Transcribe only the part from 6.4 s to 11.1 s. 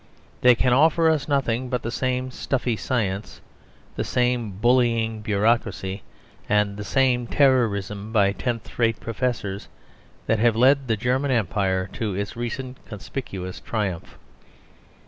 and the same terrorism by tenth rate professors that have led the